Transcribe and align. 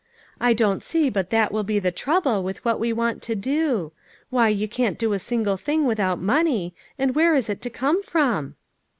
"I 0.39 0.53
don't 0.53 0.81
see 0.81 1.11
but 1.11 1.29
that 1.29 1.51
will 1.51 1.61
be 1.63 1.77
the 1.77 1.91
trouble 1.91 2.41
with 2.41 2.65
what 2.65 2.79
we 2.79 2.91
want 2.91 3.21
to 3.21 3.35
do. 3.35 3.91
Why, 4.31 4.47
you 4.49 4.67
can't 4.67 4.97
do 4.97 5.13
a 5.13 5.19
single 5.19 5.57
thing 5.57 5.85
without 5.85 6.17
money; 6.19 6.73
and 6.97 7.13
where 7.13 7.35
is 7.35 7.49
it 7.51 7.61
to 7.61 7.69
come 7.69 8.01
from?" 8.01 8.55